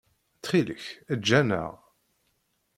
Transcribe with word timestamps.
Ttxil-k, 0.35 0.83
eǧǧ-aneɣ. 1.13 1.71